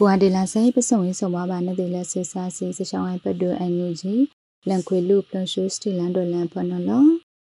[0.00, 4.14] ကွာဒေလာဆိုင်ပစုံရေးဆောင်ပါပါနဲ့ဒေလာဆေဆာစီစချောင်းအိုင်ပဒိုအန်ယူဂျီ
[4.68, 7.04] လန်ခွေလူပလရှူစတီလန်ဒိုလန်ဖနော်လော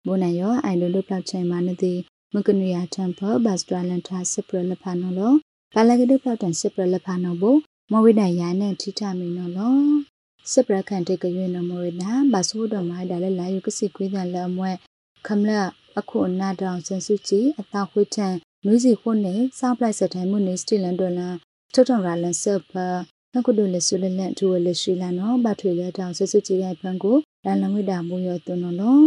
[0.06, 1.94] ဘိုနယောအိုင်လိုလိုပလောက်ချိုင်မာနတိ
[2.34, 5.34] မကနူယာတမ်ဖဘတ်စတရလန်တာစပရလဖနော်လော
[5.74, 7.44] ဘာလကဒုပလောက်တန်စပရလဖနော်ဘ
[7.92, 9.76] မဝိဒယာနဲ့ထိထမီနော်လော
[10.52, 14.72] စပရခန်တေကရွေနော်မဝိဒဘဆိုးတော်မိုင်းဒါလည်းလာယုကစီကွေးတယ်လအမွဲ
[15.28, 15.52] ခမလ
[16.00, 18.34] အခုနာတောင်ဆန်စုကြည်အတာခွေးထန်
[18.66, 21.36] နွေးစီခုနဲ့စောင်းပလိုက်စတိုင်းမှုနေစတီလန်ဒိုလန်
[21.74, 22.88] ထုတ်တော်ရလန်ဆပ်ပါ
[23.34, 29.00] နကုဒလဆူလလန်ထူလရှိလာနော်ဘထွေရတောင်ဆဆချီရဲ့ဖန်ကိုလန်လငွေတာမူရသွနော်လော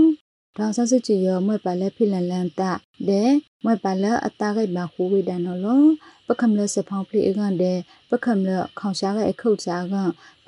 [0.56, 2.72] တောင်ဆဆချီရမွဲ့ပါလဲဖိလန်လန်တာ
[3.08, 3.30] တဲ့
[3.64, 5.82] မွဲ့ပါလဲအတားခိုက်မှာခူဝေးတာနော်လော
[6.26, 7.78] ပကမလစဖောင်းဖလီအကန်တဲ့
[8.10, 9.94] ပကမလခေါင်ရှားရဲ့အခုတ်စားက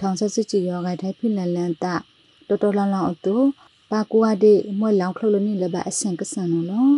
[0.00, 1.94] ထောင်ဆဆချီရခိုက်ထိုင်ဖိလန်လန်တာ
[2.48, 3.36] တော်တော်လောင်လောင်အတူ
[3.90, 6.88] ပါကူအဒေမွဲ့လောင်ခလုတ်လနိလဘအဆန်ကဆန်နော်လော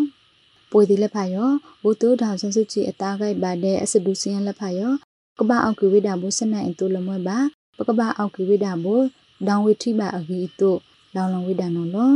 [0.70, 1.50] ပွေဒီလက်ဖာယော
[1.82, 4.92] ဘူတူထောင်ဆဆချီအတားခိုက်ပါတဲ့အစဒူစင်းလက်ဖာယော
[5.38, 7.38] ကပအောက်ကိဝိဒါဘုစနိုင်အတူလမွဲပါ
[7.76, 8.94] ပကပအောက်ကိဝိဒါဘု
[9.46, 10.70] ဒေါင်ဝိထိပါအဂီတု
[11.14, 12.14] လောင်လောင်ဝိဒါနော်လော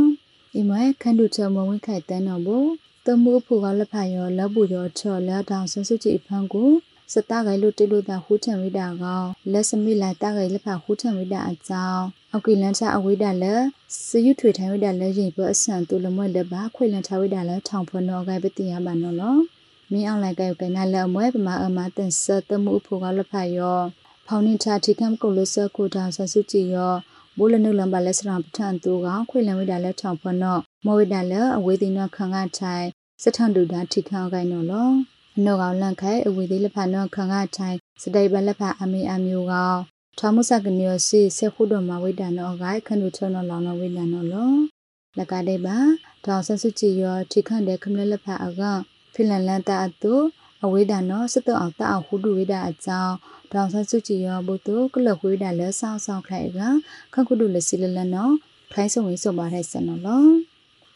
[0.55, 2.57] အိမွဲခန္ဓုချမဝင်းခိုက်တန်းနော်ဘု
[3.05, 6.71] တမှုဖူကလက်ဖာယောလက်ဘူးယောချော်လက်တောင်ဆဆုချီဖန်ကို
[7.13, 13.61] စတဂိုင်လို့တိလို့တာဟူထံဝိဒါကောင်လက်စမိလာတဂိုင်လက်ဖာဟူထံဝိဒါအကြောင်းအောက်ကိလန်ချအဝိဒါလက်
[14.07, 19.37] စယုထွေထိုင်ဝိဒါလက်ရင်ပအဆန်တူလမွဲလက်ပါခွေလန်ချဝိဒါလက်ထောင်ဖနောဂိုင်ပတိယပါနော်လော
[19.93, 23.79] မင်းအောင်လိုက်ကဲကဲနာလအမွဲပမာအမတန်စတမှုဖူကလဖာယော
[24.27, 26.93] ဖောင်နိချာတိကမ်ကိုလဆကိုတာဆဆုချီယော
[27.37, 32.85] ဘိုလနုလံပါလက်စရံပထန်တူကခွေလံဝိဒါလက်ထောင်ဖနောမောဝိဒါလက်အဝေးသိနခံကထိုင်
[33.23, 34.89] စထန်တူတာထိခံကိုင်းနော်လော
[35.37, 39.79] အနောကောင်လန့်ခိုင်အဝေးသေးလက်ဖာနောခံကထိုင်စတိုင်ပလက်ဖာအမေအမျိုးကောင်
[40.19, 44.53] ထာမုစကနီယစီဆေခုဒမဝိဒါနောဂိုင်ခနုချုံနောလောင်နောဝိဒါနောလော
[45.17, 45.77] လကတဲ့ပါ
[46.25, 48.61] တောင်ဆဆုချီယောထိခန့်တဲ့ခမလလဖအက
[49.13, 50.15] ဖိလန်လန်တာအတု
[50.63, 53.15] အဝိဒါနောစတအောင်တအောင်ဟုဒုဝိဒါအကြောင်း
[53.51, 56.59] တောင်ဆဆုချီယောဘုတုကလဝိဒါလဲဆောင်းဆောင်းခိုင်က
[57.13, 58.29] ခန့်ကုဒုလစီလလနော
[58.73, 60.25] ခိုင်းစုံဝင်းစုံပါတဲ့စနောလော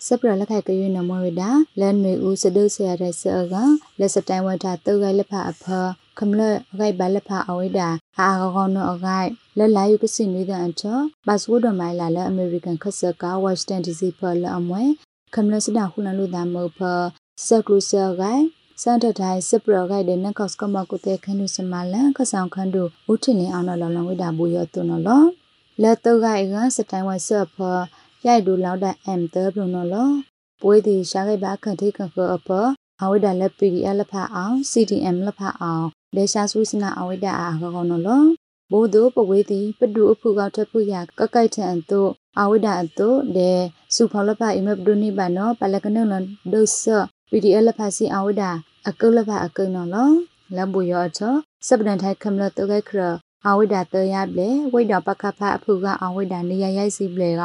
[0.06, 1.50] စပရလက်ခိုက်ကရွေးနမဝိဒါ
[1.80, 3.56] လန်မေဦးစဒုဆရာတဲ့ဆောက
[4.00, 5.66] လက်စတိုင်ဝတာတုတ်ခိုင်လက်ဖအဖ
[6.18, 6.42] ခမလ
[6.80, 14.84] ဂိုက်ဘလက်ဖအဝိဒါအာကောကောနောအဂိုက်လက်လာယုကစီနွေတဲ့အချောပတ်စဝတ်ဒမိုင်လာလအမေရိကန်ခဆကဝက်စတန်ဒီစီဖလအမွဲ
[15.34, 16.80] ခမလစဒခုလလူဒါမောဖ
[17.46, 18.44] ဆက်ကလူဆာဂိုင်
[18.82, 25.24] စန်တတိုင်စပရဂိုက်တဲ့နကော့စကမကုတဲ့ခန်းလူစမလန်ခဆောင်ခန်းတို့ဦးထင်းနေအောင်လောလောဝိဒါဘူရတုနော်လော
[25.82, 27.58] လက်တော့ဂိုင်ကစတိုင်ဝဆဖ
[28.26, 30.10] ရိုက်ဒူလောက်တဲ့အမ်တဘလို့နော်လော
[30.62, 32.50] ပွေးဒီရှာခဲ့ပါခန့်ထိခန့်ခအဖ
[33.02, 38.24] အဝိဒါလက် PDF လက်ဖအောင် CDM လက်ဖအောင်ဒေရှာဆွိစနာအဝိဒါအာကောနော်လော
[38.72, 43.52] ဘိုးတို့ပဝေးသည်ပဒုအဖုကောက်ထဖုရကကိုက်ထန်တို့အဝိဒါအတို့ဒေ
[43.96, 46.14] စုဖောလဖအိမဘဒုနိဘာနောပလကနလ
[46.54, 46.84] ဒုဆ
[47.30, 48.52] PDF လက်ဖစီအဝိဒါ
[48.90, 50.12] အကုလဖအကုနော်လော
[50.56, 51.36] လမ်ဘူယောချော
[51.68, 53.02] စပဒန်ထိုင်ခမလတုကေခရ
[53.48, 57.44] အဝိဒါတရပလေဝိဒါပကဖအဖုကအဝိဒါနေရရိုက်စီပလေက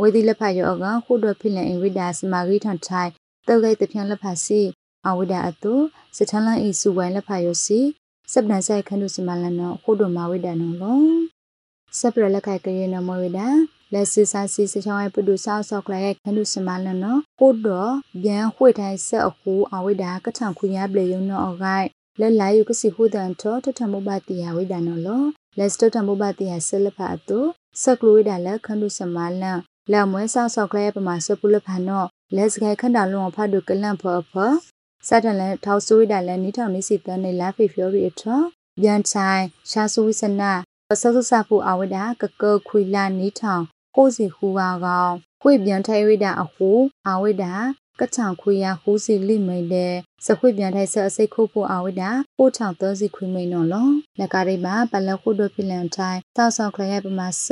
[0.00, 3.10] ဝေဒီလက်ဖယောကခုဒဖိလန်အဝိဒါစမာဂီထန်ထိုင်
[3.48, 4.60] တုကေတပြန့်လက်ဖစီ
[5.08, 5.74] အဝိဒါအတု
[6.16, 7.80] စထလန်ဤစုဝိုင်းလက်ဖယောစီ
[8.32, 11.02] စပဒန်ဆိုင်ခနုစမလနောခုဒမဝိဒါနောလော
[11.98, 13.48] စပရလက်ခိုက်ကရေနမဝိဒါ
[13.92, 21.86] လက်စစ်စာစီစချောင်းရဲ့ပုဒုဆောက်ဆောက်ကလိုက်ခနုစမလနောခုတော့ပြန်ခွေထိုင်ဆက်အခုအဝိဒါကထံခွေရပလေယုံနောအဂိုက်
[22.20, 25.24] လက်လာယုကစီဟုဒန်ထောတထမဘတိယဝိဒါနောလော
[25.58, 27.40] လက်စတထမဘတိယဆလဖအတု
[27.82, 29.58] ဆက်ကလိုဝိဒါလက်ခနုစမလန်
[29.92, 32.04] လက်မွဲဆောက်ဆောက်ကလိုက်ပမာစပုလဖာနော
[32.36, 34.52] လက်စခိုင်ခန္ဓာလုံးဖတ်ဒုကလန့်ဖောဖော
[35.08, 38.40] စတန်လဲထောက်ဆွေးတာလဲနီးထောင်နီးစီတန်းနေလာဖေဖျော်ရီအထော
[38.80, 40.52] ပြန်ချိုင်ရှာဆွေးစနာ
[41.00, 43.62] ဆဆဆဖူအဝဒကကခွေလာနီးထောင်
[43.96, 46.68] ကိုစီဟူပါကောင်ခွေပြန်ထိုင်ဝိတာအဟူ
[47.08, 47.44] အဝဒ
[48.00, 49.94] ကချောင်ခွေရဟူးစီလိမိတ်တဲ့
[50.26, 52.02] စခွေပြန်ထိုင်ဆအစိတ်ခုဖို့အဝဒ
[52.38, 57.46] ပို့ချောင်သောစီခွေမိန်နော်လောလက်ကားရိပါပလခုဒိုဖိလန်ထိုင်တောက်ဆောင်ခရရဲ့ပမာဆ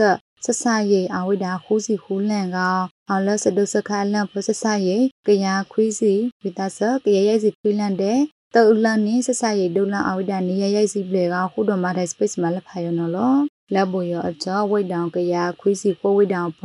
[0.44, 8.18] ဆဆယေအဝိဒါခူးစီခူးလန့်ကောင်အောင်လစဒုစခလန့်ဖဆဆယေကယာခွီးစီဝိတဆကရရိုက်စီခွီးလန့်တဲ့
[8.54, 13.36] တောလန်နီဆဆယေဒုလန်အဝိဒါနေရရိုက်စီပလေကခုဒမတဲ့ space မှာလက်ဖာယောနော်လော
[13.74, 16.60] လက်ဘူယောအကြောဝိတ်တောင်ကရခွီးစီခိုးဝိတ်တောင်ဖ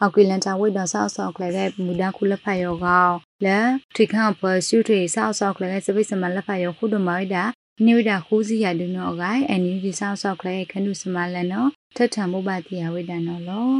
[0.00, 7.44] အောက်ကွေလန်တာဝိတ်တောင်ဆောက်ဆောက်ကလေးတဲ့မူဒန်ခုလက်ဖာယောကောင်လက်ထိခန့်ဖရှုထေဆောက်ဆောက်ကလေးတဲ့ space မှာလက်ဖာယောခုဒမဝိဒါ
[7.84, 13.72] နိဝိဒါခူးစီရဒုနောဂိုင်အန်ယူဒီဆောက်ဆောက်ကလေးခနုစမလန်နော်ထထမုပတိယဝိဒနောလော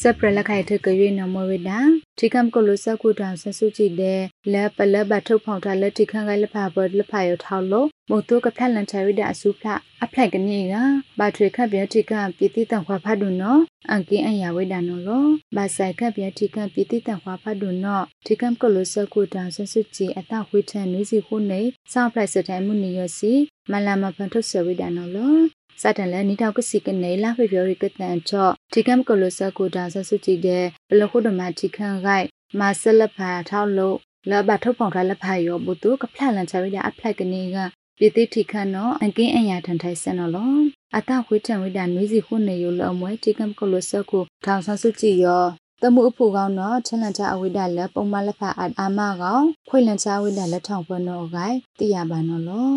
[0.00, 1.70] စပရလခိုင်ထကရွေနမဝိဒ
[2.18, 4.20] ထိကမ်ကလုစကုတံဆဆုကြည့်တဲ့
[4.52, 10.74] လက်ပလက်ဘထုတ်ဖောင်ထားလက်ထိခန့်ခိုင်လက်ဖာဘတ်လက်ဖာရထောက်လို့ မို့တုကဖက်လန်ချဝိဒအစုဖလာအဖလိုက်ကနေက
[11.18, 21.60] ဘာထွေခတ်ပြထိကပြတိတန်ခွာဖတ်ဒုနော်အန်ကင်းအရာဝိဒနောလောဘာဆိုင်ခတ်ပြထိကပြတိတန်ခွာဖတ်ဒုနော်ထိကမ်ကလုစကုတံဆဆုကြည့်အတဝိထန်နွေးစီခုနေ
[21.92, 23.32] စောက်ဖလိုက်စတဲ့မှုနေရစီ
[23.70, 25.36] မလာမဖန်ထုတ်ဆဝိဒနောလော
[25.82, 32.26] စတန်လဲနီတောက်ကစီကနေလာဖေပြောရီကတန်ချော့ဒီကမ်ကလိုဆာကိုဒါဆဆုကြည့်တဲ့ဘလခုဒမတီခန်ဂိုက်
[32.58, 33.96] မာဆလဖာထောက်လို့
[34.30, 37.58] လဘထုတ်ဖောင်ထားလက်ဖာရောဘူတုကဖလန်လန်ချဝိဒအဖလိုက်ကနေက
[38.02, 40.54] ပြတိထိခန်နော်အကင်းအညာထန်ထိုင်စနော်လော
[40.96, 45.44] အတခွေးထံဝိဒနွေးစီခုနေရောလအမွဲတီကမ်ကလိုဆာကိုထောင်ဆဆုကြည့်ရော
[45.82, 52.72] တမှုအဖို့ကောင်းတော့ချလန်ချအဝိဒလက်ပုံမလက်ဖာအာမကောင်ခွေလန်ချအဝိဒလက်ထောင်ပွနော်ဂိုင်တိရပါနော်လော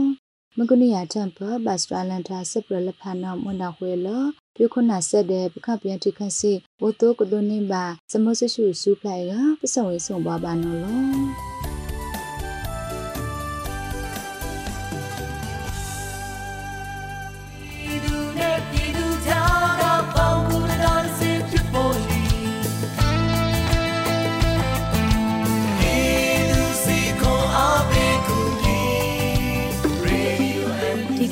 [0.58, 4.08] မကုနီယာတမ်ပဘတ်စထရလန်တာစပရလဖာနာမွန်ဒါခွေလ
[4.56, 11.83] ပြုခုနာဆက်တဲ့ပခပြန်တိခန့်စီဝတိုကဒိုနေပါစမဆရှုစုဖလိုက်ကပစဝေဆုံပါပါနော်လော